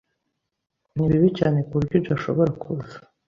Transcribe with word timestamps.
Ni 0.95 1.05
bibi 1.11 1.29
cyane 1.39 1.57
kuburyo 1.67 1.95
udashobora 1.97 2.51
kuza. 2.61 2.97